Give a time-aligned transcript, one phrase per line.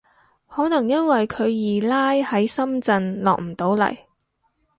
[0.47, 1.43] 可能因為佢
[1.83, 3.95] 二奶喺深圳落唔到嚟